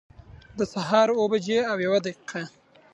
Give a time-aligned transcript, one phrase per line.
[0.57, 2.41] د سهار اوه بجي او یوه دقيقه